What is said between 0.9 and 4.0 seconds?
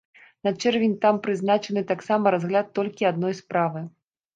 там прызначаны таксама разгляд толькі адной справы.